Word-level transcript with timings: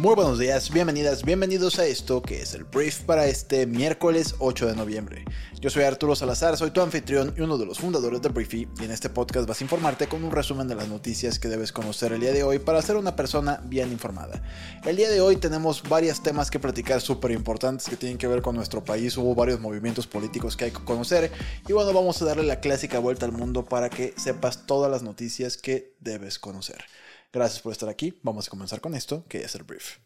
Muy 0.00 0.14
buenos 0.14 0.38
días, 0.38 0.70
bienvenidas, 0.72 1.22
bienvenidos 1.26 1.78
a 1.78 1.84
esto 1.84 2.22
que 2.22 2.40
es 2.40 2.54
el 2.54 2.64
brief 2.64 3.02
para 3.02 3.26
este 3.26 3.66
miércoles 3.66 4.34
8 4.38 4.68
de 4.68 4.74
noviembre. 4.74 5.26
Yo 5.60 5.68
soy 5.68 5.82
Arturo 5.82 6.16
Salazar, 6.16 6.56
soy 6.56 6.70
tu 6.70 6.80
anfitrión 6.80 7.34
y 7.36 7.42
uno 7.42 7.58
de 7.58 7.66
los 7.66 7.80
fundadores 7.80 8.22
de 8.22 8.30
Briefy 8.30 8.66
y 8.80 8.84
en 8.84 8.92
este 8.92 9.10
podcast 9.10 9.46
vas 9.46 9.60
a 9.60 9.64
informarte 9.64 10.06
con 10.06 10.24
un 10.24 10.30
resumen 10.30 10.66
de 10.68 10.74
las 10.74 10.88
noticias 10.88 11.38
que 11.38 11.48
debes 11.48 11.70
conocer 11.70 12.14
el 12.14 12.20
día 12.20 12.32
de 12.32 12.42
hoy 12.42 12.58
para 12.58 12.80
ser 12.80 12.96
una 12.96 13.14
persona 13.14 13.60
bien 13.64 13.92
informada. 13.92 14.42
El 14.86 14.96
día 14.96 15.10
de 15.10 15.20
hoy 15.20 15.36
tenemos 15.36 15.82
varios 15.86 16.22
temas 16.22 16.50
que 16.50 16.58
platicar 16.58 17.02
súper 17.02 17.32
importantes 17.32 17.86
que 17.86 17.96
tienen 17.96 18.16
que 18.16 18.26
ver 18.26 18.40
con 18.40 18.56
nuestro 18.56 18.82
país, 18.82 19.18
hubo 19.18 19.34
varios 19.34 19.60
movimientos 19.60 20.06
políticos 20.06 20.56
que 20.56 20.64
hay 20.64 20.70
que 20.70 20.82
conocer 20.82 21.30
y 21.68 21.74
bueno, 21.74 21.92
vamos 21.92 22.22
a 22.22 22.24
darle 22.24 22.44
la 22.44 22.60
clásica 22.60 22.98
vuelta 23.00 23.26
al 23.26 23.32
mundo 23.32 23.66
para 23.66 23.90
que 23.90 24.14
sepas 24.16 24.64
todas 24.64 24.90
las 24.90 25.02
noticias 25.02 25.58
que 25.58 25.92
debes 26.00 26.38
conocer. 26.38 26.86
Gracias 27.32 27.62
por 27.62 27.72
estar 27.72 27.88
aquí. 27.88 28.18
Vamos 28.22 28.48
a 28.48 28.50
comenzar 28.50 28.80
con 28.80 28.94
esto, 28.94 29.24
que 29.28 29.42
es 29.42 29.54
el 29.54 29.62
brief. 29.62 29.98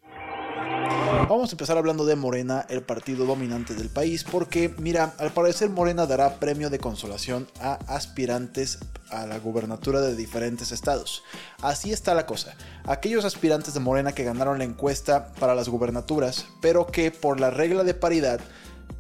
Vamos 1.27 1.51
a 1.51 1.53
empezar 1.55 1.79
hablando 1.79 2.05
de 2.05 2.17
Morena, 2.17 2.67
el 2.69 2.83
partido 2.83 3.25
dominante 3.25 3.75
del 3.75 3.89
país, 3.89 4.25
porque 4.25 4.75
mira, 4.79 5.15
al 5.19 5.33
parecer 5.33 5.71
Morena 5.71 6.07
dará 6.07 6.39
premio 6.39 6.69
de 6.69 6.79
consolación 6.79 7.49
a 7.61 7.75
aspirantes 7.87 8.79
a 9.09 9.25
la 9.25 9.39
gubernatura 9.39 10.03
de 10.03 10.17
diferentes 10.17 10.71
estados. 10.71 11.23
Así 11.63 11.93
está 11.93 12.15
la 12.15 12.27
cosa. 12.27 12.55
Aquellos 12.85 13.25
aspirantes 13.25 13.73
de 13.73 13.81
Morena 13.81 14.13
que 14.13 14.25
ganaron 14.25 14.59
la 14.59 14.65
encuesta 14.65 15.33
para 15.41 15.55
las 15.55 15.71
gubernaturas, 15.71 16.47
pero 16.61 16.87
que 16.87 17.11
por 17.11 17.41
la 17.41 17.51
regla 17.51 17.85
de 17.85 17.95
paridad 17.95 18.41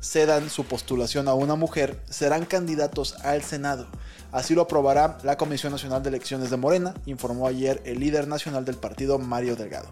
cedan 0.04 0.50
su 0.50 0.64
postulación 0.64 1.28
a 1.28 1.34
una 1.34 1.54
mujer, 1.54 1.98
serán 2.10 2.44
candidatos 2.44 3.14
al 3.24 3.42
Senado. 3.42 3.86
Así 4.32 4.54
lo 4.54 4.62
aprobará 4.62 5.18
la 5.22 5.36
Comisión 5.38 5.72
Nacional 5.72 6.02
de 6.02 6.10
Elecciones 6.10 6.50
de 6.50 6.58
Morena, 6.58 6.94
informó 7.06 7.46
ayer 7.46 7.80
el 7.86 8.00
líder 8.00 8.28
nacional 8.28 8.64
del 8.64 8.76
partido, 8.76 9.18
Mario 9.18 9.56
Delgado. 9.56 9.88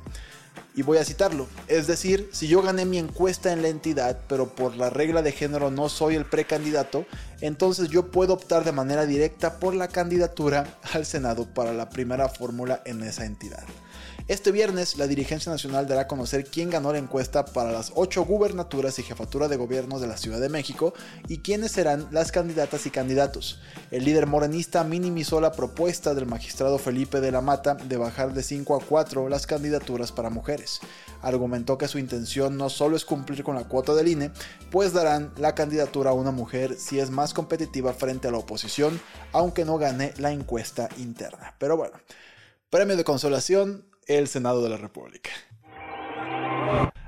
Y 0.75 0.83
voy 0.83 0.99
a 0.99 1.05
citarlo, 1.05 1.47
es 1.67 1.87
decir, 1.87 2.29
si 2.33 2.47
yo 2.47 2.61
gané 2.61 2.85
mi 2.85 2.99
encuesta 2.99 3.53
en 3.53 3.63
la 3.63 3.69
entidad, 3.69 4.19
pero 4.29 4.55
por 4.55 4.77
la 4.77 4.91
regla 4.91 5.23
de 5.23 5.33
género 5.33 5.71
no 5.71 5.89
soy 5.89 6.15
el 6.15 6.27
precandidato, 6.27 7.07
entonces 7.41 7.89
yo 7.89 8.11
puedo 8.11 8.35
optar 8.35 8.65
de 8.65 8.73
manera 8.73 9.07
directa 9.07 9.59
por 9.59 9.75
la 9.75 9.89
candidatura 9.89 10.79
al 10.93 11.07
Senado 11.07 11.47
para 11.47 11.73
la 11.73 11.89
primera 11.89 12.29
fórmula 12.29 12.83
en 12.85 13.03
esa 13.03 13.25
entidad. 13.25 13.65
Este 14.33 14.51
viernes, 14.51 14.97
la 14.97 15.07
dirigencia 15.07 15.53
nacional 15.53 15.87
dará 15.87 16.01
a 16.01 16.07
conocer 16.07 16.47
quién 16.47 16.71
ganó 16.71 16.91
la 16.91 16.97
encuesta 16.97 17.45
para 17.45 17.71
las 17.71 17.93
ocho 17.97 18.25
gubernaturas 18.25 18.99
y 18.99 19.03
jefatura 19.03 19.47
de 19.47 19.57
gobierno 19.57 20.01
de 20.01 20.07
la 20.07 20.17
Ciudad 20.17 20.41
de 20.41 20.49
México 20.49 20.95
y 21.29 21.41
quiénes 21.41 21.73
serán 21.73 22.09
las 22.13 22.33
candidatas 22.33 22.87
y 22.87 22.91
candidatos. 22.91 23.61
El 23.91 24.07
líder 24.07 24.27
morenista 24.27 24.85
minimizó 24.85 25.39
la 25.39 25.53
propuesta 25.53 26.15
del 26.15 26.25
magistrado 26.25 26.79
Felipe 26.79 27.21
de 27.21 27.31
la 27.31 27.43
Mata 27.43 27.75
de 27.75 27.99
bajar 27.99 28.33
de 28.33 28.43
5 28.43 28.75
a 28.75 28.81
4 28.83 29.29
las 29.29 29.47
candidaturas 29.47 30.13
para 30.13 30.31
mujeres. 30.31 30.81
Argumentó 31.21 31.77
que 31.77 31.87
su 31.87 31.99
intención 31.99 32.57
no 32.57 32.71
solo 32.71 32.97
es 32.97 33.05
cumplir 33.05 33.45
con 33.45 33.55
la 33.55 33.69
cuota 33.69 33.93
del 33.93 34.09
INE, 34.09 34.31
pues 34.71 34.95
darán 34.95 35.31
la 35.37 35.55
candidatura 35.55 36.09
a 36.09 36.15
una 36.15 36.31
mujer 36.31 36.77
si 36.79 37.01
es 37.01 37.11
más 37.11 37.35
competitiva 37.35 37.93
frente 37.93 38.29
a 38.29 38.31
la 38.31 38.39
oposición, 38.39 38.99
aunque 39.33 39.67
no 39.67 39.77
gane 39.77 40.15
la 40.17 40.33
encuesta 40.33 40.89
interna. 40.97 41.55
Pero 41.59 41.77
bueno, 41.77 41.99
premio 42.71 42.97
de 42.97 43.05
consolación 43.05 43.92
el 44.07 44.29
Senado 44.29 44.63
de 44.63 44.71
la 44.71 44.77
República. 44.77 45.31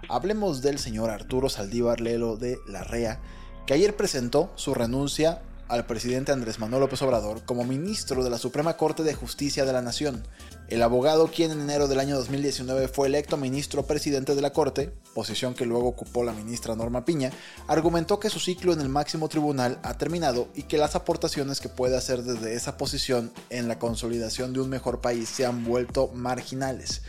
Hablemos 0.08 0.62
del 0.62 0.78
señor 0.78 1.10
Arturo 1.10 1.48
Saldívar 1.48 2.00
Lelo 2.00 2.36
de 2.36 2.58
la 2.66 2.84
REA, 2.84 3.20
que 3.66 3.74
ayer 3.74 3.96
presentó 3.96 4.52
su 4.54 4.74
renuncia 4.74 5.42
al 5.68 5.86
presidente 5.86 6.32
Andrés 6.32 6.58
Manuel 6.58 6.82
López 6.82 7.00
Obrador 7.02 7.44
como 7.44 7.64
ministro 7.64 8.22
de 8.22 8.30
la 8.30 8.38
Suprema 8.38 8.76
Corte 8.76 9.02
de 9.02 9.14
Justicia 9.14 9.64
de 9.64 9.72
la 9.72 9.82
Nación. 9.82 10.22
El 10.68 10.82
abogado, 10.82 11.28
quien 11.28 11.50
en 11.50 11.60
enero 11.60 11.88
del 11.88 12.00
año 12.00 12.16
2019 12.16 12.88
fue 12.88 13.08
electo 13.08 13.36
ministro 13.36 13.86
presidente 13.86 14.34
de 14.34 14.40
la 14.40 14.54
Corte, 14.54 14.90
posición 15.14 15.52
que 15.52 15.66
luego 15.66 15.88
ocupó 15.88 16.24
la 16.24 16.32
ministra 16.32 16.74
Norma 16.74 17.04
Piña, 17.04 17.30
argumentó 17.68 18.18
que 18.18 18.30
su 18.30 18.40
ciclo 18.40 18.72
en 18.72 18.80
el 18.80 18.88
máximo 18.88 19.28
tribunal 19.28 19.78
ha 19.82 19.98
terminado 19.98 20.48
y 20.54 20.62
que 20.62 20.78
las 20.78 20.96
aportaciones 20.96 21.60
que 21.60 21.68
puede 21.68 21.98
hacer 21.98 22.22
desde 22.22 22.54
esa 22.54 22.78
posición 22.78 23.30
en 23.50 23.68
la 23.68 23.78
consolidación 23.78 24.54
de 24.54 24.60
un 24.60 24.70
mejor 24.70 25.02
país 25.02 25.28
se 25.28 25.44
han 25.44 25.64
vuelto 25.64 26.08
marginales. 26.14 27.02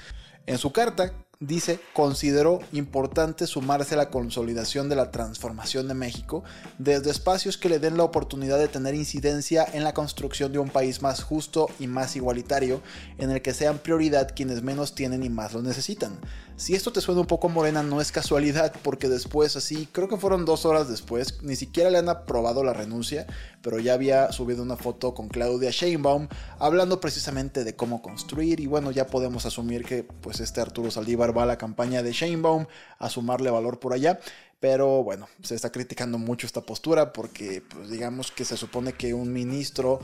En 0.47 0.57
su 0.57 0.73
carta, 0.73 1.13
dice, 1.40 1.79
consideró 1.94 2.59
importante 2.72 3.47
sumarse 3.47 3.96
a 3.96 3.97
la 3.97 4.09
consolidación 4.09 4.90
de 4.90 4.96
la 4.96 5.12
transformación 5.12 5.88
de 5.88 5.94
México 5.94 6.44
desde 6.78 7.12
espacios 7.12 7.57
que 7.57 7.69
le 7.69 7.79
den 7.79 7.97
la 7.97 8.03
oportunidad 8.03 8.57
de 8.57 8.68
tener 8.68 8.96
incidencia 8.96 9.66
en 9.73 9.84
la 9.84 9.94
construcción 9.94 10.51
de 10.51 10.59
un 10.59 10.69
país 10.69 11.01
más 11.01 11.23
justo 11.23 11.69
y 11.79 11.88
más 11.88 12.16
igualitario, 12.16 12.81
en 13.18 13.31
el 13.31 13.41
que 13.41 13.53
sean 13.53 13.79
prioridad 13.79 14.34
quienes 14.35 14.62
menos 14.62 14.96
tienen 14.96 15.23
y 15.23 15.29
más 15.29 15.53
lo 15.53 15.62
necesitan. 15.62 16.19
Si 16.57 16.73
esto 16.73 16.94
te 16.94 17.01
suena 17.01 17.19
un 17.19 17.28
poco 17.28 17.50
morena, 17.50 17.84
no 17.84 18.00
es 18.00 18.13
casualidad, 18.13 18.73
porque 18.81 19.09
después, 19.09 19.57
así, 19.57 19.90
creo 19.91 20.07
que 20.07 20.16
fueron 20.16 20.46
dos 20.46 20.66
horas 20.66 20.88
después, 20.88 21.44
ni 21.44 21.57
siquiera 21.57 21.90
le 21.90 21.97
han 21.97 22.07
aprobado 22.07 22.63
la 22.63 22.72
renuncia, 22.72 23.28
pero 23.62 23.79
ya 23.79 23.94
había 23.94 24.31
subido 24.31 24.63
una 24.63 24.78
foto 24.78 25.13
con 25.13 25.28
Claudia 25.28 25.72
Sheinbaum 25.72 26.29
hablando 26.57 27.02
precisamente 27.02 27.66
de 27.66 27.75
cómo 27.75 28.02
construir, 28.02 28.62
y 28.62 28.67
bueno, 28.67 28.91
ya 28.91 29.07
podemos 29.07 29.46
asumir 29.46 29.84
que 29.84 30.03
pues 30.03 30.40
este 30.40 30.62
Arturo 30.62 30.91
Saldívar 30.91 31.24
va 31.33 31.43
a 31.43 31.47
la 31.47 31.57
campaña 31.57 32.03
de 32.03 32.11
Sheinbaum 32.11 32.65
a 32.99 33.09
sumarle 33.09 33.49
valor 33.49 33.79
por 33.79 33.93
allá. 33.93 34.19
Pero 34.59 35.03
bueno, 35.03 35.27
se 35.43 35.55
está 35.55 35.71
criticando 35.71 36.17
mucho 36.17 36.47
esta 36.47 36.61
postura 36.61 37.13
porque 37.13 37.61
pues, 37.61 37.89
digamos 37.89 38.31
que 38.31 38.45
se 38.45 38.57
supone 38.57 38.93
que 38.93 39.13
un 39.13 39.31
ministro 39.31 39.99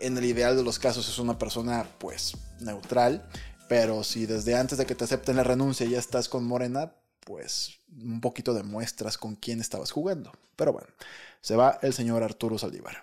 en 0.00 0.16
el 0.18 0.24
ideal 0.24 0.56
de 0.56 0.62
los 0.62 0.78
casos 0.78 1.08
es 1.08 1.18
una 1.18 1.38
persona 1.38 1.86
pues 1.98 2.36
neutral 2.60 3.28
pero 3.68 4.04
si 4.04 4.26
desde 4.26 4.56
antes 4.56 4.78
de 4.78 4.86
que 4.86 4.94
te 4.94 5.04
acepten 5.04 5.36
la 5.36 5.44
renuncia 5.44 5.86
ya 5.86 5.98
estás 5.98 6.28
con 6.28 6.44
Morena, 6.44 6.92
pues 7.20 7.80
un 7.90 8.20
poquito 8.20 8.54
demuestras 8.54 9.18
con 9.18 9.34
quién 9.34 9.60
estabas 9.60 9.90
jugando. 9.90 10.32
Pero 10.54 10.72
bueno, 10.72 10.88
se 11.40 11.56
va 11.56 11.78
el 11.82 11.92
señor 11.92 12.22
Arturo 12.22 12.58
Saldívar. 12.58 13.02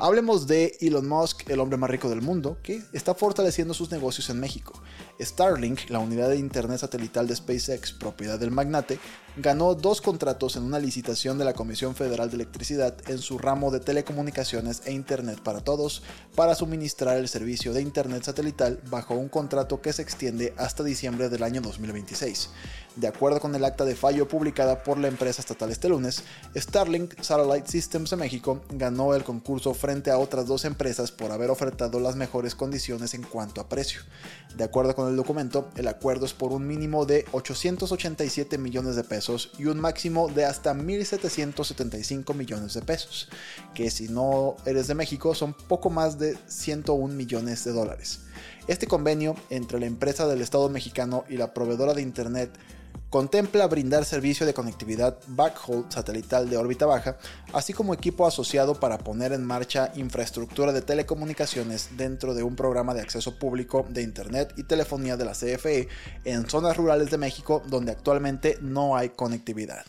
Hablemos 0.00 0.46
de 0.46 0.76
Elon 0.80 1.08
Musk, 1.08 1.48
el 1.48 1.60
hombre 1.60 1.78
más 1.78 1.90
rico 1.90 2.08
del 2.08 2.22
mundo, 2.22 2.58
que 2.62 2.82
está 2.92 3.14
fortaleciendo 3.14 3.74
sus 3.74 3.90
negocios 3.90 4.28
en 4.30 4.40
México. 4.40 4.80
Starlink, 5.20 5.88
la 5.88 5.98
unidad 5.98 6.28
de 6.28 6.36
internet 6.36 6.78
satelital 6.78 7.26
de 7.26 7.36
SpaceX, 7.36 7.92
propiedad 7.92 8.38
del 8.38 8.50
magnate, 8.50 8.98
ganó 9.36 9.74
dos 9.74 10.00
contratos 10.00 10.56
en 10.56 10.62
una 10.62 10.78
licitación 10.78 11.36
de 11.36 11.44
la 11.44 11.52
Comisión 11.52 11.94
Federal 11.94 12.30
de 12.30 12.36
Electricidad 12.36 12.96
en 13.06 13.18
su 13.18 13.36
ramo 13.36 13.70
de 13.70 13.80
telecomunicaciones 13.80 14.80
e 14.86 14.92
Internet 14.92 15.40
para 15.42 15.60
todos 15.60 16.02
para 16.34 16.54
suministrar 16.54 17.18
el 17.18 17.28
servicio 17.28 17.74
de 17.74 17.82
Internet 17.82 18.22
satelital 18.22 18.80
bajo 18.88 19.14
un 19.14 19.28
contrato 19.28 19.82
que 19.82 19.92
se 19.92 20.00
extiende 20.00 20.54
hasta 20.56 20.84
diciembre 20.84 21.28
del 21.28 21.42
año 21.42 21.60
2026. 21.60 22.48
De 22.96 23.08
acuerdo 23.08 23.40
con 23.40 23.54
el 23.54 23.62
acta 23.62 23.84
de 23.84 23.94
fallo 23.94 24.26
publicada 24.26 24.82
por 24.82 24.96
la 24.96 25.08
empresa 25.08 25.42
estatal 25.42 25.70
este 25.70 25.90
lunes, 25.90 26.22
Starlink 26.56 27.20
Satellite 27.20 27.70
Systems 27.70 28.08
de 28.08 28.16
México 28.16 28.62
ganó 28.70 29.14
el 29.14 29.22
concurso 29.22 29.74
frente 29.74 30.10
a 30.10 30.16
otras 30.16 30.46
dos 30.46 30.64
empresas 30.64 31.12
por 31.12 31.30
haber 31.30 31.50
ofertado 31.50 32.00
las 32.00 32.16
mejores 32.16 32.54
condiciones 32.54 33.12
en 33.12 33.22
cuanto 33.22 33.60
a 33.60 33.68
precio. 33.68 34.00
De 34.56 34.64
acuerdo 34.64 34.94
con 34.94 35.10
el 35.10 35.16
documento, 35.16 35.68
el 35.76 35.88
acuerdo 35.88 36.24
es 36.24 36.32
por 36.32 36.52
un 36.52 36.66
mínimo 36.66 37.04
de 37.04 37.26
887 37.32 38.56
millones 38.56 38.96
de 38.96 39.04
pesos 39.04 39.25
y 39.58 39.66
un 39.66 39.80
máximo 39.80 40.28
de 40.28 40.44
hasta 40.44 40.72
1.775 40.72 42.34
millones 42.34 42.74
de 42.74 42.82
pesos, 42.82 43.28
que 43.74 43.90
si 43.90 44.08
no 44.08 44.56
eres 44.64 44.86
de 44.86 44.94
México 44.94 45.34
son 45.34 45.52
poco 45.52 45.90
más 45.90 46.18
de 46.18 46.36
101 46.46 47.12
millones 47.14 47.64
de 47.64 47.72
dólares. 47.72 48.20
Este 48.68 48.86
convenio 48.86 49.36
entre 49.50 49.80
la 49.80 49.86
empresa 49.86 50.26
del 50.26 50.42
Estado 50.42 50.68
mexicano 50.68 51.24
y 51.28 51.36
la 51.36 51.54
proveedora 51.54 51.94
de 51.94 52.02
Internet 52.02 52.50
contempla 53.10 53.66
brindar 53.66 54.04
servicio 54.04 54.46
de 54.46 54.54
conectividad 54.54 55.18
backhaul 55.28 55.86
satelital 55.88 56.50
de 56.50 56.56
órbita 56.56 56.86
baja, 56.86 57.16
así 57.52 57.72
como 57.72 57.94
equipo 57.94 58.26
asociado 58.26 58.74
para 58.74 58.98
poner 58.98 59.32
en 59.32 59.44
marcha 59.44 59.92
infraestructura 59.94 60.72
de 60.72 60.82
telecomunicaciones 60.82 61.90
dentro 61.96 62.34
de 62.34 62.42
un 62.42 62.56
programa 62.56 62.94
de 62.94 63.02
acceso 63.02 63.38
público 63.38 63.86
de 63.88 64.02
Internet 64.02 64.52
y 64.56 64.64
telefonía 64.64 65.16
de 65.16 65.24
la 65.24 65.32
CFE 65.32 65.88
en 66.24 66.48
zonas 66.48 66.76
rurales 66.76 67.10
de 67.10 67.18
México 67.18 67.62
donde 67.66 67.92
actualmente 67.92 68.58
no 68.60 68.96
hay 68.96 69.10
conectividad. 69.10 69.84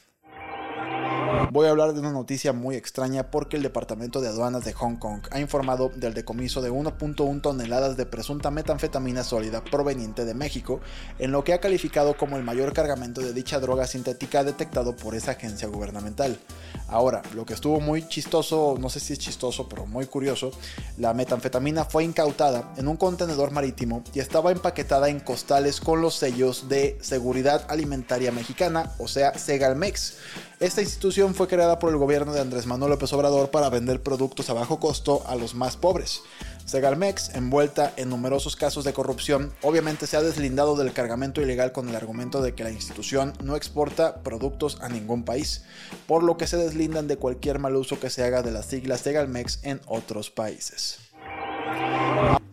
Voy 1.52 1.68
a 1.68 1.70
hablar 1.70 1.94
de 1.94 2.00
una 2.00 2.12
noticia 2.12 2.52
muy 2.52 2.76
extraña 2.76 3.30
porque 3.30 3.58
el 3.58 3.64
Departamento 3.64 4.22
de 4.22 4.28
Aduanas 4.28 4.66
de 4.66 4.74
Hong 4.74 4.96
Kong 4.96 5.22
ha 5.32 5.40
informado 5.40 5.90
del 5.96 6.14
decomiso 6.14 6.62
de 6.62 6.72
1.1 6.72 7.42
toneladas 7.42 7.96
de 7.96 8.06
presunta 8.06 8.50
metanfetamina 8.50 9.24
sólida 9.24 9.64
proveniente 9.64 10.26
de 10.26 10.34
México, 10.34 10.82
en 11.20 11.32
lo 11.32 11.44
que 11.44 11.54
ha 11.54 11.60
calificado 11.60 12.18
como 12.18 12.38
el 12.38 12.44
mayor 12.44 12.74
cargamento 12.74 13.22
de 13.22 13.34
dicha 13.34 13.60
droga 13.60 13.88
sintética 13.88 14.44
detectado 14.44 14.96
por 14.96 15.16
esa 15.16 15.32
agencia 15.32 15.68
gubernamental. 15.68 16.40
Ahora, 16.88 17.22
lo 17.36 17.46
que 17.46 17.54
estuvo 17.54 17.80
muy 17.80 18.08
chistoso, 18.08 18.76
no 18.80 18.90
sé 18.90 19.00
si 19.00 19.14
es 19.14 19.20
chistoso, 19.20 19.70
pero 19.70 19.86
muy 19.86 20.06
curioso, 20.06 20.52
la 20.98 21.14
metanfetamina 21.14 21.86
fue 21.86 22.04
incautada 22.04 22.74
en 22.78 22.88
un 22.88 22.98
contenedor 22.98 23.52
marítimo 23.52 24.04
y 24.14 24.20
estaba 24.20 24.52
empaquetada 24.52 25.10
en 25.10 25.20
costales 25.20 25.82
con 25.82 26.02
los 26.02 26.16
sellos 26.16 26.68
de 26.68 26.98
Seguridad 27.02 27.66
Alimentaria 27.70 28.32
Mexicana, 28.32 28.92
o 28.98 29.08
sea, 29.08 29.38
Segalmex. 29.38 30.18
Esta 30.60 30.82
institución 30.82 31.36
fue 31.36 31.48
creada 31.48 31.78
por 31.78 31.92
el 31.92 31.98
gobierno 31.98 32.34
de 32.34 32.42
Andrés 32.42 32.66
Manuel 32.66 32.90
López 32.90 33.14
Obrador 33.14 33.52
para 33.52 33.70
vender 33.70 34.02
productos 34.02 34.50
a 34.50 34.54
bajo 34.54 34.80
costo 34.80 35.22
a 35.28 35.36
los 35.36 35.54
más 35.54 35.78
pobres. 35.78 36.24
Segalmex, 36.66 37.36
envuelta 37.36 37.94
en 37.96 38.10
numerosos 38.10 38.56
casos 38.56 38.84
de 38.84 38.92
corrupción, 38.92 39.54
obviamente 39.62 40.08
se 40.08 40.18
ha 40.18 40.24
deslindado 40.24 40.76
del 40.76 40.94
cargamento 40.94 41.44
ilegal 41.44 41.74
con 41.74 41.88
el 41.90 41.96
argumento 41.96 42.42
de 42.42 42.56
que 42.56 42.64
la 42.64 42.72
institución 42.72 43.34
no 43.44 43.56
exporta 43.56 44.24
productos 44.24 44.80
a 44.82 44.90
ningún 44.90 45.24
país, 45.24 45.62
por 46.08 46.24
lo 46.24 46.38
que 46.38 46.48
se 46.48 46.58
deslindan 46.58 47.08
de 47.08 47.18
cualquier 47.18 47.60
mal 47.60 47.76
uso 47.76 48.00
que 48.00 48.10
se 48.10 48.24
haga 48.24 48.42
de 48.42 48.52
las 48.52 48.66
siglas 48.66 49.02
Segalmex 49.02 49.60
en 49.62 49.80
otros 49.86 50.32
países. 50.32 50.98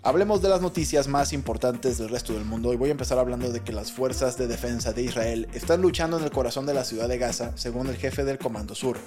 Hablemos 0.07 0.43
de 0.43 0.51
las 0.51 0.61
noticias 0.61 1.09
más 1.09 1.33
importantes 1.33 1.97
del 1.97 2.11
resto 2.11 2.35
del 2.35 2.45
mundo 2.45 2.75
y 2.75 2.77
voy 2.77 2.91
a 2.91 2.93
empezar 2.93 3.19
hablando 3.19 3.51
de 3.51 3.61
que 3.61 3.73
las 3.73 3.91
fuerzas 3.91 4.37
de 4.37 4.47
defensa 4.47 4.93
de 4.93 5.03
Israel 5.03 5.49
están 5.55 5.81
luchando 5.81 6.19
en 6.19 6.25
el 6.25 6.31
corazón 6.31 6.67
de 6.67 6.75
la 6.75 6.85
ciudad 6.85 7.09
de 7.09 7.17
Gaza, 7.17 7.53
según 7.57 7.87
el 7.87 7.97
jefe 7.97 8.23
del 8.23 8.37
Comando 8.37 8.75
Sur. 8.75 8.99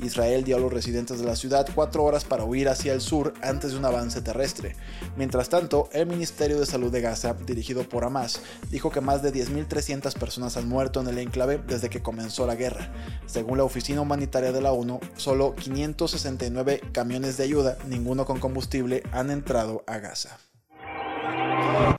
Israel 0.00 0.44
dio 0.44 0.56
a 0.56 0.60
los 0.60 0.72
residentes 0.72 1.18
de 1.18 1.24
la 1.24 1.34
ciudad 1.34 1.66
cuatro 1.74 2.04
horas 2.04 2.24
para 2.24 2.44
huir 2.44 2.68
hacia 2.68 2.92
el 2.92 3.00
sur 3.00 3.34
antes 3.42 3.72
de 3.72 3.78
un 3.78 3.84
avance 3.84 4.22
terrestre. 4.22 4.76
Mientras 5.16 5.48
tanto, 5.48 5.88
el 5.92 6.06
Ministerio 6.06 6.60
de 6.60 6.66
Salud 6.66 6.92
de 6.92 7.00
Gaza, 7.00 7.34
dirigido 7.34 7.88
por 7.88 8.04
Hamas, 8.04 8.40
dijo 8.70 8.90
que 8.90 9.00
más 9.00 9.22
de 9.22 9.32
10.300 9.32 10.16
personas 10.16 10.56
han 10.56 10.68
muerto 10.68 11.00
en 11.00 11.08
el 11.08 11.18
enclave 11.18 11.60
desde 11.66 11.90
que 11.90 12.02
comenzó 12.02 12.46
la 12.46 12.54
guerra. 12.54 12.92
Según 13.26 13.58
la 13.58 13.64
Oficina 13.64 14.02
Humanitaria 14.02 14.52
de 14.52 14.60
la 14.60 14.70
ONU, 14.70 15.00
solo 15.16 15.56
569 15.56 16.80
camiones 16.92 17.36
de 17.36 17.42
ayuda, 17.42 17.76
ninguno 17.88 18.24
con 18.24 18.38
combustible, 18.38 19.02
han 19.10 19.32
entrado 19.32 19.53
a 19.56 19.98
Gaza. 19.98 20.38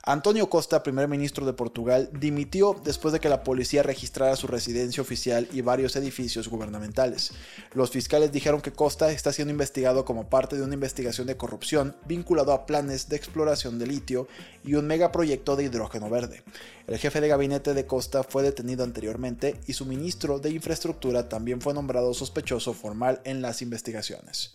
Antonio 0.04 0.48
Costa, 0.48 0.82
primer 0.82 1.08
ministro 1.08 1.44
de 1.46 1.52
Portugal, 1.52 2.10
dimitió 2.12 2.80
después 2.84 3.12
de 3.12 3.20
que 3.20 3.28
la 3.28 3.42
policía 3.42 3.82
registrara 3.82 4.36
su 4.36 4.46
residencia 4.46 5.02
oficial 5.02 5.48
y 5.52 5.62
varios 5.62 5.96
edificios 5.96 6.48
gubernamentales. 6.48 7.32
Los 7.72 7.90
fiscales 7.90 8.30
dijeron 8.30 8.60
que 8.60 8.72
Costa 8.72 9.10
está 9.10 9.32
siendo 9.32 9.52
investigado 9.52 10.04
como 10.04 10.28
parte 10.28 10.56
de 10.56 10.62
una 10.62 10.74
investigación 10.74 11.26
de 11.26 11.36
corrupción 11.36 11.96
vinculado 12.06 12.52
a 12.52 12.66
planes 12.66 13.08
de 13.08 13.16
exploración 13.16 13.78
de 13.78 13.86
litio 13.86 14.28
y 14.64 14.74
un 14.74 14.86
megaproyecto 14.86 15.56
de 15.56 15.64
hidrógeno 15.64 16.08
verde. 16.08 16.42
El 16.86 16.98
jefe 16.98 17.20
de 17.20 17.28
gabinete 17.28 17.74
de 17.74 17.86
Costa 17.86 18.22
fue 18.22 18.42
detenido 18.42 18.84
anteriormente 18.84 19.58
y 19.66 19.72
su 19.72 19.86
ministro 19.86 20.38
de 20.38 20.50
Infraestructura 20.50 21.28
también 21.28 21.60
fue 21.60 21.74
nombrado 21.74 22.14
sospechoso 22.14 22.74
formal 22.74 23.20
en 23.24 23.42
las 23.42 23.60
investigaciones. 23.60 24.54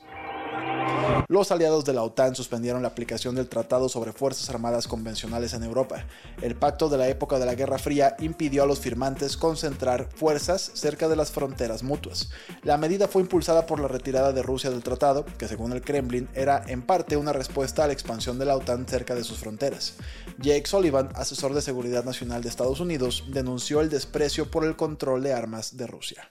Los 1.32 1.50
aliados 1.50 1.86
de 1.86 1.94
la 1.94 2.04
OTAN 2.04 2.36
suspendieron 2.36 2.82
la 2.82 2.90
aplicación 2.90 3.36
del 3.36 3.48
Tratado 3.48 3.88
sobre 3.88 4.12
Fuerzas 4.12 4.50
Armadas 4.50 4.86
Convencionales 4.86 5.54
en 5.54 5.64
Europa. 5.64 6.06
El 6.42 6.58
pacto 6.58 6.90
de 6.90 6.98
la 6.98 7.08
época 7.08 7.40
de 7.40 7.46
la 7.46 7.56
Guerra 7.56 7.78
Fría 7.78 8.18
impidió 8.20 8.64
a 8.64 8.66
los 8.66 8.82
firmantes 8.82 9.38
concentrar 9.38 10.10
fuerzas 10.14 10.72
cerca 10.74 11.08
de 11.08 11.16
las 11.16 11.32
fronteras 11.32 11.84
mutuas. 11.84 12.32
La 12.64 12.78
medida 12.78 13.08
fue 13.08 13.22
impulsada 13.22 13.66
por 13.66 13.80
la 13.80 13.88
retirada 13.88 14.34
de 14.34 14.44
Rusia 14.44 14.72
del 14.72 14.84
tratado, 14.84 15.24
que 15.38 15.48
según 15.48 15.72
el 15.72 15.84
Kremlin 15.84 16.28
era 16.34 16.66
en 16.68 16.82
parte 16.82 17.16
una 17.16 17.32
respuesta 17.32 17.86
a 17.86 17.88
la 17.88 17.94
expansión 17.94 18.38
de 18.38 18.44
la 18.44 18.58
OTAN 18.58 18.86
cerca 18.86 19.16
de 19.16 19.24
sus 19.24 19.38
fronteras. 19.38 19.94
Jake 20.38 20.68
Sullivan, 20.68 21.12
asesor 21.16 21.54
de 21.54 21.62
seguridad 21.62 22.04
nacional 22.04 22.44
de 22.44 22.50
Estados 22.50 22.82
Unidos, 22.82 23.24
denunció 23.32 23.80
el 23.80 23.90
desprecio 23.90 24.52
por 24.52 24.66
el 24.66 24.76
control 24.76 25.24
de 25.24 25.32
armas 25.32 25.78
de 25.78 25.88
Rusia. 25.88 26.30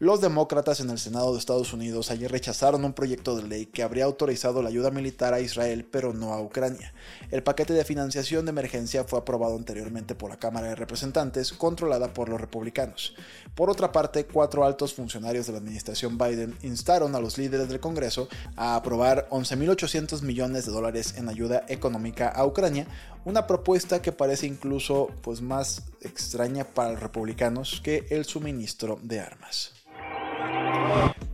Los 0.00 0.20
demócratas 0.20 0.80
en 0.80 0.90
el 0.90 0.98
Senado 0.98 1.32
de 1.32 1.38
Estados 1.38 1.72
Unidos 1.72 2.10
ayer 2.10 2.30
rechazaron 2.30 2.84
un 2.84 2.92
proyecto 2.92 3.36
de 3.36 3.44
ley 3.44 3.66
que 3.66 3.82
habría 3.82 4.04
autorizado 4.04 4.62
la 4.62 4.68
ayuda 4.68 4.90
militar 4.90 5.32
a 5.32 5.40
Israel 5.40 5.86
pero 5.90 6.12
no 6.12 6.32
a 6.32 6.40
Ucrania. 6.40 6.92
El 7.30 7.42
paquete 7.42 7.72
de 7.72 7.84
financiación 7.84 8.44
de 8.44 8.50
emergencia 8.50 9.04
fue 9.04 9.20
aprobado 9.20 9.56
anteriormente 9.56 10.14
por 10.14 10.30
la 10.30 10.38
Cámara 10.38 10.68
de 10.68 10.74
Representantes, 10.74 11.52
controlada 11.52 12.12
por 12.12 12.28
los 12.28 12.40
republicanos. 12.40 13.14
Por 13.54 13.70
otra 13.70 13.92
parte, 13.92 14.26
cuatro 14.26 14.64
altos 14.64 14.94
funcionarios 14.94 15.46
de 15.46 15.52
la 15.52 15.58
administración 15.58 16.18
Biden 16.18 16.56
instaron 16.62 17.14
a 17.14 17.20
los 17.20 17.38
líderes 17.38 17.68
del 17.68 17.80
Congreso 17.80 18.28
a 18.56 18.76
aprobar 18.76 19.28
11.800 19.30 20.22
millones 20.22 20.66
de 20.66 20.72
dólares 20.72 21.14
en 21.16 21.28
ayuda 21.28 21.64
económica 21.68 22.28
a 22.28 22.44
Ucrania, 22.46 22.86
una 23.24 23.46
propuesta 23.46 24.02
que 24.02 24.12
parece 24.12 24.46
incluso 24.46 25.10
pues, 25.22 25.40
más 25.40 25.82
extraña 26.00 26.64
para 26.64 26.92
los 26.92 27.00
republicanos 27.00 27.80
que 27.84 28.06
el 28.10 28.24
suministro 28.24 28.98
de 29.02 29.20
armas. 29.20 29.81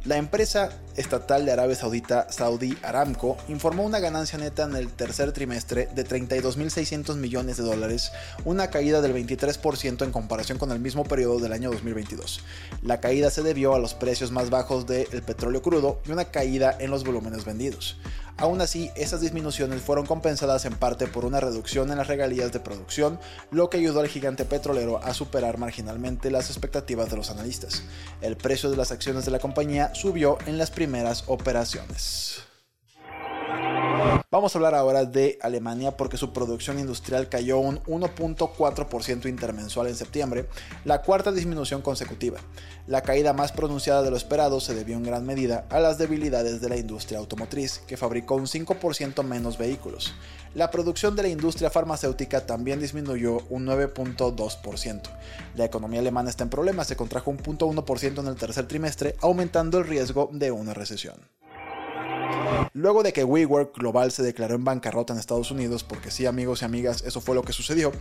La 0.08 0.16
empresa 0.16 0.70
estatal 0.96 1.44
de 1.44 1.52
Arabia 1.52 1.76
Saudita, 1.76 2.32
Saudi 2.32 2.78
Aramco, 2.82 3.36
informó 3.48 3.84
una 3.84 4.00
ganancia 4.00 4.38
neta 4.38 4.62
en 4.62 4.74
el 4.74 4.88
tercer 4.88 5.32
trimestre 5.32 5.86
de 5.94 6.02
32.600 6.02 7.16
millones 7.16 7.58
de 7.58 7.64
dólares, 7.64 8.10
una 8.46 8.70
caída 8.70 9.02
del 9.02 9.12
23% 9.12 10.02
en 10.02 10.10
comparación 10.10 10.56
con 10.56 10.72
el 10.72 10.80
mismo 10.80 11.04
periodo 11.04 11.40
del 11.40 11.52
año 11.52 11.70
2022. 11.70 12.40
La 12.80 13.00
caída 13.00 13.28
se 13.28 13.42
debió 13.42 13.74
a 13.74 13.78
los 13.78 13.92
precios 13.92 14.32
más 14.32 14.48
bajos 14.48 14.86
del 14.86 15.22
petróleo 15.26 15.60
crudo 15.60 16.00
y 16.06 16.10
una 16.10 16.24
caída 16.24 16.74
en 16.80 16.90
los 16.90 17.04
volúmenes 17.04 17.44
vendidos. 17.44 17.98
Aún 18.38 18.60
así, 18.60 18.92
esas 18.94 19.20
disminuciones 19.20 19.82
fueron 19.82 20.06
compensadas 20.06 20.64
en 20.64 20.74
parte 20.74 21.08
por 21.08 21.24
una 21.24 21.40
reducción 21.40 21.90
en 21.90 21.98
las 21.98 22.06
regalías 22.06 22.52
de 22.52 22.60
producción, 22.60 23.18
lo 23.50 23.68
que 23.68 23.78
ayudó 23.78 23.98
al 23.98 24.06
gigante 24.06 24.44
petrolero 24.44 24.98
a 25.02 25.12
superar 25.12 25.58
marginalmente 25.58 26.30
las 26.30 26.48
expectativas 26.48 27.10
de 27.10 27.16
los 27.16 27.30
analistas. 27.30 27.82
El 28.20 28.36
precio 28.36 28.70
de 28.70 28.76
las 28.76 28.92
acciones 28.92 29.24
de 29.24 29.32
la 29.32 29.40
compañía 29.40 29.92
subió 29.92 30.38
en 30.46 30.56
las 30.56 30.70
primeras 30.70 31.24
operaciones. 31.26 32.47
Vamos 34.30 34.54
a 34.54 34.58
hablar 34.58 34.74
ahora 34.74 35.06
de 35.06 35.38
Alemania 35.40 35.96
porque 35.96 36.18
su 36.18 36.34
producción 36.34 36.78
industrial 36.78 37.30
cayó 37.30 37.60
un 37.60 37.80
1.4% 37.84 39.26
intermensual 39.26 39.86
en 39.86 39.94
septiembre, 39.94 40.46
la 40.84 41.00
cuarta 41.00 41.32
disminución 41.32 41.80
consecutiva. 41.80 42.38
La 42.86 43.00
caída 43.00 43.32
más 43.32 43.52
pronunciada 43.52 44.02
de 44.02 44.10
lo 44.10 44.18
esperado 44.18 44.60
se 44.60 44.74
debió 44.74 44.98
en 44.98 45.04
gran 45.04 45.24
medida 45.24 45.64
a 45.70 45.80
las 45.80 45.96
debilidades 45.96 46.60
de 46.60 46.68
la 46.68 46.76
industria 46.76 47.18
automotriz, 47.18 47.78
que 47.86 47.96
fabricó 47.96 48.34
un 48.34 48.44
5% 48.44 49.22
menos 49.22 49.56
vehículos. 49.56 50.12
La 50.54 50.70
producción 50.70 51.16
de 51.16 51.22
la 51.22 51.28
industria 51.30 51.70
farmacéutica 51.70 52.44
también 52.44 52.80
disminuyó 52.80 53.38
un 53.48 53.64
9.2%. 53.66 55.08
La 55.54 55.64
economía 55.64 56.00
alemana 56.00 56.28
está 56.28 56.44
en 56.44 56.50
problemas, 56.50 56.86
se 56.86 56.96
contrajo 56.96 57.30
un 57.30 57.38
0.1% 57.38 58.20
en 58.20 58.26
el 58.26 58.36
tercer 58.36 58.68
trimestre, 58.68 59.16
aumentando 59.22 59.78
el 59.78 59.86
riesgo 59.86 60.28
de 60.34 60.50
una 60.50 60.74
recesión. 60.74 61.37
Luego 62.72 63.02
de 63.02 63.12
que 63.12 63.24
WeWork 63.24 63.76
Global 63.76 64.12
se 64.12 64.22
declaró 64.22 64.54
en 64.54 64.64
bancarrota 64.64 65.12
en 65.12 65.18
Estados 65.18 65.50
Unidos, 65.50 65.84
porque 65.84 66.10
sí 66.10 66.26
amigos 66.26 66.62
y 66.62 66.64
amigas, 66.64 67.02
eso 67.06 67.20
fue 67.20 67.34
lo 67.34 67.42
que 67.42 67.52
sucedió, 67.52 67.92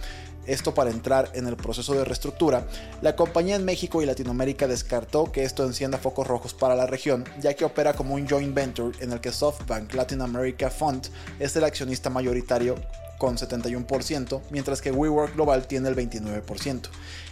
esto 0.46 0.74
para 0.74 0.92
entrar 0.92 1.32
en 1.34 1.48
el 1.48 1.58
proceso 1.58 1.94
de 1.94 2.06
reestructura, 2.06 2.68
la 3.02 3.16
compañía 3.16 3.56
en 3.56 3.66
México 3.66 4.02
y 4.02 4.06
Latinoamérica 4.06 4.68
descartó 4.68 5.32
que 5.32 5.44
esto 5.44 5.66
encienda 5.66 5.98
focos 5.98 6.28
rojos 6.28 6.54
para 6.54 6.76
la 6.76 6.88
región, 6.88 7.26
ya 7.42 7.54
que 7.54 7.66
opera 7.66 7.94
como 7.94 8.16
un 8.16 8.28
joint 8.28 8.54
venture 8.54 8.98
en 9.00 9.12
el 9.12 9.20
que 9.20 9.32
SoftBank 9.32 9.94
Latin 9.94 10.22
America 10.22 10.70
Fund 10.70 11.08
es 11.40 11.56
el 11.56 11.64
accionista 11.64 12.10
mayoritario 12.10 12.76
con 13.18 13.38
71%, 13.38 14.42
mientras 14.52 14.82
que 14.82 14.92
WeWork 14.92 15.34
Global 15.34 15.68
tiene 15.68 15.90
el 15.90 15.96
29%. 15.96 16.90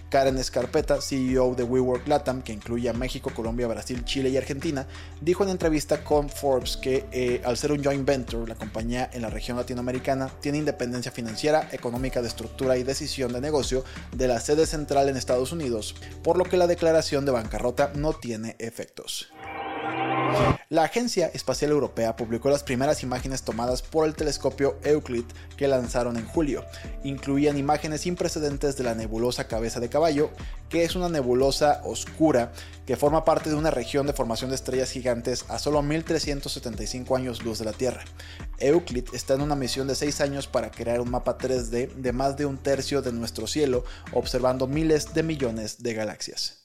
Karen 0.09 0.38
Escarpeta, 0.38 1.01
CEO 1.01 1.55
de 1.55 1.63
WeWork 1.63 2.07
Latam, 2.07 2.41
que 2.41 2.53
incluye 2.53 2.89
a 2.89 2.93
México, 2.93 3.31
Colombia, 3.33 3.67
Brasil, 3.67 4.03
Chile 4.05 4.29
y 4.29 4.38
Argentina, 4.38 4.88
dijo 5.21 5.43
en 5.43 5.50
entrevista 5.50 6.03
con 6.03 6.29
Forbes 6.29 6.77
que 6.77 7.05
eh, 7.12 7.41
al 7.43 7.57
ser 7.57 7.71
un 7.71 7.83
joint 7.83 8.05
venture, 8.05 8.47
la 8.47 8.55
compañía 8.55 9.09
en 9.13 9.21
la 9.21 9.29
región 9.29 9.57
latinoamericana 9.57 10.29
tiene 10.39 10.59
independencia 10.59 11.12
financiera, 11.12 11.69
económica 11.71 12.21
de 12.21 12.27
estructura 12.27 12.77
y 12.77 12.83
decisión 12.83 13.33
de 13.33 13.41
negocio 13.41 13.83
de 14.15 14.27
la 14.27 14.39
sede 14.39 14.65
central 14.65 15.09
en 15.09 15.17
Estados 15.17 15.51
Unidos, 15.51 15.95
por 16.24 16.38
lo 16.38 16.45
que 16.45 16.57
la 16.57 16.67
declaración 16.67 17.25
de 17.25 17.31
bancarrota 17.31 17.91
no 17.95 18.13
tiene 18.13 18.55
efectos. 18.59 19.31
La 20.69 20.83
Agencia 20.83 21.27
Espacial 21.27 21.71
Europea 21.71 22.15
publicó 22.15 22.49
las 22.49 22.63
primeras 22.63 23.03
imágenes 23.03 23.43
tomadas 23.43 23.81
por 23.81 24.07
el 24.07 24.15
telescopio 24.15 24.77
Euclid 24.83 25.25
que 25.57 25.67
lanzaron 25.67 26.17
en 26.17 26.25
julio. 26.25 26.65
Incluían 27.03 27.57
imágenes 27.57 28.01
sin 28.01 28.15
precedentes 28.15 28.75
de 28.75 28.83
la 28.83 28.95
nebulosa 28.95 29.47
Cabeza 29.47 29.79
de 29.79 29.89
Caballo, 29.89 30.31
que 30.69 30.83
es 30.83 30.95
una 30.95 31.07
nebulosa 31.07 31.81
oscura 31.85 32.51
que 32.85 32.97
forma 32.97 33.23
parte 33.23 33.49
de 33.49 33.55
una 33.55 33.71
región 33.71 34.07
de 34.07 34.13
formación 34.13 34.49
de 34.49 34.55
estrellas 34.55 34.91
gigantes 34.91 35.45
a 35.49 35.59
solo 35.59 35.81
1375 35.81 37.15
años 37.15 37.43
luz 37.43 37.59
de 37.59 37.65
la 37.65 37.73
Tierra. 37.73 38.03
Euclid 38.57 39.05
está 39.13 39.35
en 39.35 39.41
una 39.41 39.55
misión 39.55 39.87
de 39.87 39.95
6 39.95 40.19
años 40.21 40.47
para 40.47 40.71
crear 40.71 40.99
un 40.99 41.11
mapa 41.11 41.37
3D 41.37 41.93
de 41.93 42.11
más 42.11 42.37
de 42.37 42.45
un 42.47 42.57
tercio 42.57 43.01
de 43.01 43.13
nuestro 43.13 43.45
cielo, 43.47 43.85
observando 44.13 44.67
miles 44.67 45.13
de 45.13 45.23
millones 45.23 45.83
de 45.83 45.93
galaxias. 45.93 46.64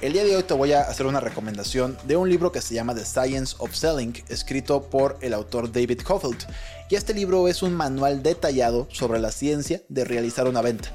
El 0.00 0.12
día 0.12 0.24
de 0.24 0.36
hoy 0.36 0.42
te 0.42 0.54
voy 0.54 0.72
a 0.72 0.82
hacer 0.82 1.06
una 1.06 1.20
recomendación 1.20 1.96
de 2.04 2.16
un 2.16 2.28
libro 2.28 2.52
que 2.52 2.60
se 2.60 2.74
llama 2.74 2.94
The 2.94 3.04
Science 3.04 3.56
of 3.58 3.74
Selling, 3.74 4.14
escrito 4.28 4.82
por 4.82 5.18
el 5.20 5.34
autor 5.34 5.70
David 5.70 6.00
Hoffeld. 6.08 6.46
Y 6.88 6.94
este 6.94 7.14
libro 7.14 7.48
es 7.48 7.62
un 7.62 7.74
manual 7.74 8.22
detallado 8.22 8.88
sobre 8.90 9.20
la 9.20 9.30
ciencia 9.30 9.82
de 9.88 10.04
realizar 10.04 10.48
una 10.48 10.62
venta. 10.62 10.90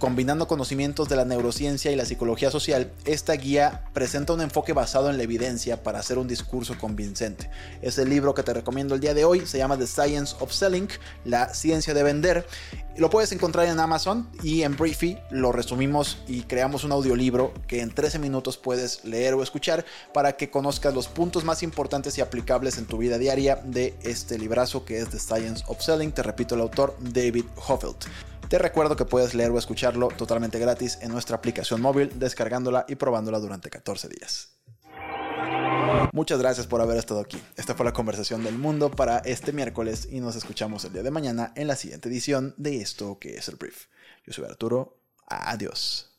Combinando 0.00 0.48
conocimientos 0.48 1.10
de 1.10 1.16
la 1.16 1.26
neurociencia 1.26 1.92
y 1.92 1.94
la 1.94 2.06
psicología 2.06 2.50
social, 2.50 2.90
esta 3.04 3.34
guía 3.34 3.84
presenta 3.92 4.32
un 4.32 4.40
enfoque 4.40 4.72
basado 4.72 5.10
en 5.10 5.18
la 5.18 5.24
evidencia 5.24 5.82
para 5.82 5.98
hacer 5.98 6.16
un 6.16 6.26
discurso 6.26 6.78
convincente. 6.78 7.50
Es 7.82 7.98
el 7.98 8.08
libro 8.08 8.32
que 8.32 8.42
te 8.42 8.54
recomiendo 8.54 8.94
el 8.94 9.02
día 9.02 9.12
de 9.12 9.26
hoy, 9.26 9.44
se 9.44 9.58
llama 9.58 9.76
The 9.76 9.86
Science 9.86 10.36
of 10.40 10.52
Selling, 10.52 10.88
la 11.26 11.52
ciencia 11.52 11.92
de 11.92 12.02
vender. 12.02 12.46
Lo 12.96 13.10
puedes 13.10 13.30
encontrar 13.32 13.66
en 13.66 13.78
Amazon 13.78 14.26
y 14.42 14.62
en 14.62 14.74
Briefy 14.74 15.18
lo 15.30 15.52
resumimos 15.52 16.16
y 16.26 16.44
creamos 16.44 16.82
un 16.82 16.92
audiolibro 16.92 17.52
que 17.66 17.82
en 17.82 17.94
13 17.94 18.18
minutos 18.20 18.56
puedes 18.56 19.04
leer 19.04 19.34
o 19.34 19.42
escuchar 19.42 19.84
para 20.14 20.32
que 20.38 20.48
conozcas 20.48 20.94
los 20.94 21.08
puntos 21.08 21.44
más 21.44 21.62
importantes 21.62 22.16
y 22.16 22.22
aplicables 22.22 22.78
en 22.78 22.86
tu 22.86 22.96
vida 22.96 23.18
diaria 23.18 23.56
de 23.56 23.98
este 24.02 24.38
librazo 24.38 24.86
que 24.86 24.98
es 24.98 25.10
The 25.10 25.18
Science 25.18 25.62
of 25.66 25.82
Selling. 25.82 26.12
Te 26.12 26.22
repito, 26.22 26.54
el 26.54 26.62
autor 26.62 26.96
David 27.00 27.44
Hoffeld. 27.68 28.06
Te 28.50 28.58
recuerdo 28.58 28.96
que 28.96 29.04
puedes 29.04 29.32
leer 29.32 29.52
o 29.52 29.58
escucharlo 29.58 30.08
totalmente 30.08 30.58
gratis 30.58 30.98
en 31.02 31.12
nuestra 31.12 31.36
aplicación 31.36 31.80
móvil, 31.80 32.10
descargándola 32.18 32.84
y 32.88 32.96
probándola 32.96 33.38
durante 33.38 33.70
14 33.70 34.08
días. 34.08 34.56
Muchas 36.12 36.40
gracias 36.40 36.66
por 36.66 36.80
haber 36.80 36.96
estado 36.96 37.20
aquí. 37.20 37.40
Esta 37.56 37.76
fue 37.76 37.86
la 37.86 37.92
conversación 37.92 38.42
del 38.42 38.58
mundo 38.58 38.90
para 38.90 39.18
este 39.18 39.52
miércoles 39.52 40.08
y 40.10 40.18
nos 40.18 40.34
escuchamos 40.34 40.84
el 40.84 40.92
día 40.92 41.04
de 41.04 41.12
mañana 41.12 41.52
en 41.54 41.68
la 41.68 41.76
siguiente 41.76 42.08
edición 42.08 42.52
de 42.56 42.82
esto 42.82 43.20
que 43.20 43.36
es 43.36 43.46
el 43.46 43.54
brief. 43.54 43.86
Yo 44.26 44.32
soy 44.32 44.46
Arturo. 44.46 44.98
Adiós. 45.28 46.10